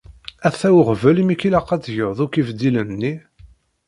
[0.47, 3.13] Ata uɣbel imi k-ilaq ad tgeḍ akk ibeddilen-nni!